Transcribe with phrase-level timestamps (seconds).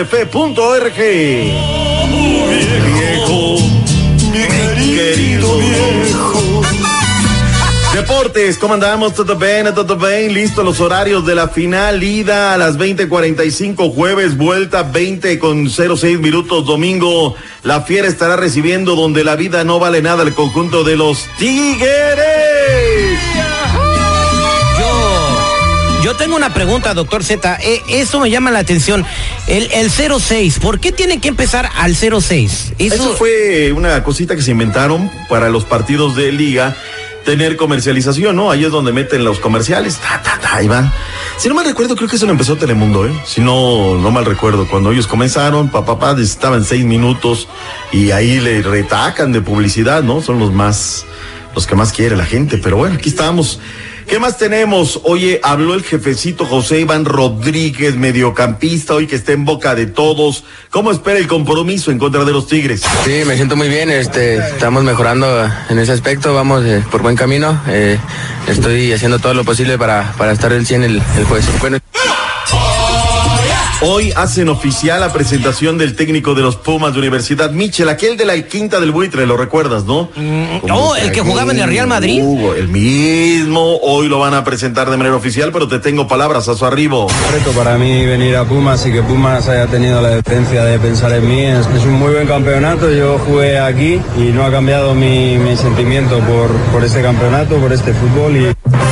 [8.17, 9.13] Deportes, ¿cómo andamos?
[9.13, 9.71] ¿Todo bien?
[9.75, 10.33] ¿Todo bien?
[10.33, 16.19] Listo los horarios de la final, ida a las 20.45, jueves, vuelta 20 con 06
[16.19, 17.35] minutos, domingo.
[17.61, 23.19] La fiera estará recibiendo donde la vida no vale nada el conjunto de los Tigres.
[24.79, 27.59] Yo, yo tengo una pregunta, doctor Z.
[27.61, 29.05] Eh, eso me llama la atención.
[29.45, 32.73] El, el 06, ¿por qué tiene que empezar al 06?
[32.79, 36.75] Eso fue una cosita que se inventaron para los partidos de liga
[37.27, 38.51] tener comercialización, ¿no?
[38.51, 40.89] Ahí es donde meten los comerciales, ta, ta, ta, ahí van.
[41.35, 43.11] Si no mal recuerdo, creo que eso lo empezó Telemundo, ¿eh?
[43.25, 47.49] Si no, no mal recuerdo, cuando ellos comenzaron, papá, papá, estaban seis minutos
[47.91, 50.21] y ahí le retacan de publicidad, ¿no?
[50.21, 51.05] Son los más,
[51.55, 53.59] los que más quiere la gente, pero bueno, aquí estamos.
[54.07, 55.01] ¿Qué más tenemos?
[55.03, 60.45] Oye, habló el jefecito José Iván Rodríguez, mediocampista, hoy que está en boca de todos.
[60.69, 62.83] ¿Cómo espera el compromiso en contra de los Tigres?
[63.03, 65.27] Sí, me siento muy bien, este, estamos mejorando
[65.69, 67.61] en ese aspecto, vamos eh, por buen camino.
[67.67, 67.97] eh,
[68.47, 71.45] estoy haciendo todo lo posible para, para estar el 100 el, el jueves.
[71.59, 71.77] Bueno,
[73.81, 78.25] Hoy hacen oficial la presentación del técnico de los Pumas de Universidad, Michel, aquel de
[78.25, 80.09] la quinta del buitre, lo recuerdas, ¿no?
[80.71, 82.23] oh, el que jugaba en el Real Madrid.
[82.23, 86.49] Hugo, el mismo, hoy lo van a presentar de manera oficial, pero te tengo palabras
[86.49, 87.07] a su arribo.
[87.31, 91.11] reto para mí venir a Pumas y que Pumas haya tenido la decencia de pensar
[91.11, 91.41] en mí.
[91.41, 95.55] Es, es un muy buen campeonato, yo jugué aquí y no ha cambiado mi, mi
[95.55, 98.86] sentimiento por, por este campeonato, por este fútbol y...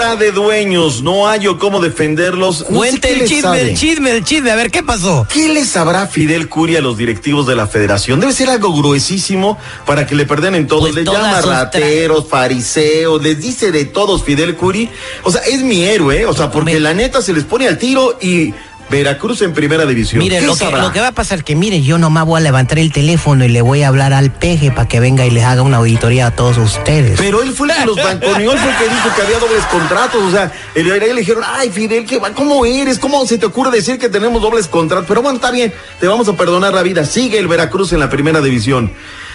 [0.00, 2.64] Junta de dueños, no hallo cómo defenderlos.
[2.70, 3.60] No Cuente el chisme, sabe.
[3.72, 4.50] el chisme, el chisme.
[4.50, 5.26] A ver, ¿qué pasó?
[5.30, 8.18] ¿Qué les sabrá Fidel Curi a los directivos de la federación?
[8.18, 10.84] Debe ser algo gruesísimo para que le perdenen todos.
[10.84, 14.88] Pues les llama rateros, fariseos, les dice de todos Fidel Curi.
[15.22, 17.76] O sea, es mi héroe, o sea, porque Me- la neta se les pone al
[17.76, 18.54] tiro y
[18.90, 20.18] Veracruz en primera división.
[20.18, 20.82] Mire, ¿Qué lo que, sabrá?
[20.82, 23.48] lo que va a pasar que, mire, yo nomás voy a levantar el teléfono y
[23.48, 26.30] le voy a hablar al peje para que venga y les haga una auditoría a
[26.32, 27.18] todos ustedes.
[27.20, 29.64] Pero él fue el que los banconeó, él fue el que dijo que había dobles
[29.66, 30.22] contratos.
[30.24, 32.98] O sea, el ahí le dijeron, ay, Fidel, ¿qué, va- ¿cómo eres?
[32.98, 35.06] ¿Cómo se te ocurre decir que tenemos dobles contratos?
[35.08, 37.04] Pero bueno, está bien, te vamos a perdonar la vida.
[37.04, 38.92] Sigue el Veracruz en la primera división.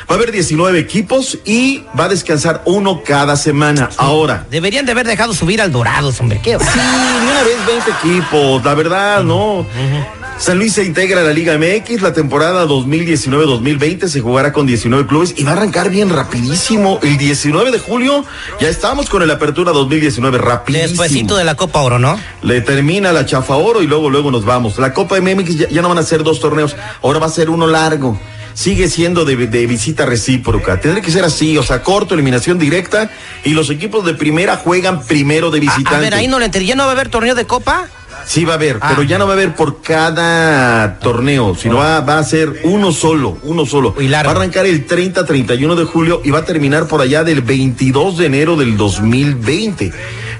[0.09, 3.89] Va a haber 19 equipos y va a descansar uno cada semana.
[3.97, 6.39] Ahora, Deberían de haber dejado subir al Dorados, hombre.
[6.43, 6.57] ¿Qué?
[6.59, 9.65] sí, de una vez 20 equipos, la verdad, ¿no?
[10.37, 15.07] San Luis se integra a la Liga MX, la temporada 2019-2020 se jugará con 19
[15.07, 16.99] clubes y va a arrancar bien rapidísimo.
[17.01, 18.25] El 19 de julio
[18.59, 21.01] ya estamos con el Apertura 2019, rapidísimo.
[21.01, 22.19] Despuésito de la Copa Oro, ¿no?
[22.41, 24.77] Le termina la chafa oro y luego, luego nos vamos.
[24.77, 27.49] La Copa MX ya, ya no van a ser dos torneos, ahora va a ser
[27.49, 28.19] uno largo.
[28.55, 30.79] Sigue siendo de, de visita recíproca.
[30.79, 33.11] Tendría que ser así, o sea, corto, eliminación directa
[33.43, 35.95] y los equipos de primera juegan primero de visitante.
[35.95, 36.65] a ver, ahí no le entendí.
[36.67, 37.87] ¿Ya no va a haber torneo de Copa?
[38.25, 38.87] Sí va a haber, Ah.
[38.89, 42.91] pero ya no va a haber por cada torneo, sino va, va a ser uno
[42.91, 43.93] solo, uno solo.
[43.99, 44.07] Y.
[44.07, 47.41] Va a arrancar el 30, 31 de julio y va a terminar por allá del
[47.41, 49.91] 22 de enero del 2020.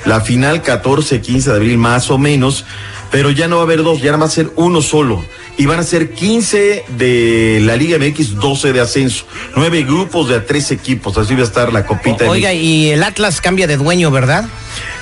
[0.05, 2.65] La final 14, 15 de abril más o menos,
[3.11, 5.23] pero ya no va a haber dos, ya va a ser uno solo.
[5.57, 9.25] Y van a ser 15 de la Liga MX, 12 de ascenso,
[9.55, 12.29] nueve grupos de a tres equipos, así va a estar la copita.
[12.29, 12.61] Oiga, MX.
[12.61, 14.45] y el Atlas cambia de dueño, ¿verdad?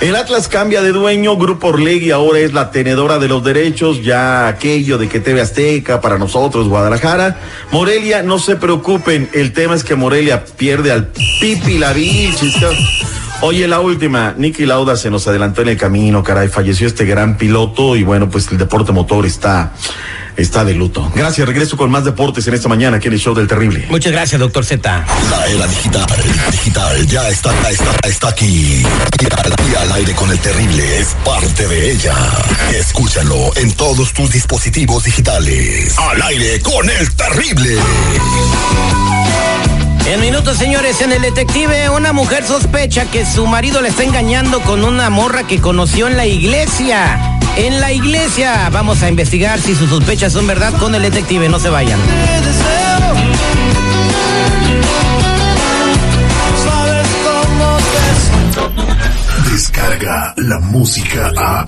[0.00, 4.46] El Atlas cambia de dueño, Grupo Orlegui ahora es la tenedora de los derechos, ya
[4.46, 7.40] aquello de que TV Azteca para nosotros, Guadalajara.
[7.72, 11.08] Morelia, no se preocupen, el tema es que Morelia pierde al
[11.40, 12.38] Pipi Lavich.
[13.40, 17.36] Oye, la última, Nicky Lauda se nos adelantó en el camino, caray, falleció este gran
[17.36, 19.72] piloto y bueno, pues el deporte motor está
[20.36, 21.10] está de luto.
[21.14, 23.86] Gracias, regreso con más deportes en esta mañana aquí en el show del terrible.
[23.90, 25.04] Muchas gracias, doctor Z.
[25.30, 26.06] La era digital,
[26.50, 28.82] digital, ya está, está, está aquí.
[29.20, 32.14] Y al, y al aire con el terrible es parte de ella.
[32.72, 35.96] Escúchalo en todos tus dispositivos digitales.
[35.98, 37.78] Al aire con el terrible.
[40.06, 44.60] En minutos, señores, en el detective, una mujer sospecha que su marido le está engañando
[44.60, 47.33] con una morra que conoció en la iglesia.
[47.56, 48.68] En la iglesia.
[48.70, 51.48] Vamos a investigar si sus sospechas son verdad con el detective.
[51.48, 51.98] No se vayan.
[59.50, 61.64] Descarga la música a.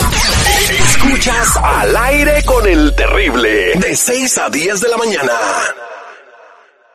[0.68, 3.74] Escuchas al aire con el terrible.
[3.76, 5.32] De 6 a 10 de la mañana.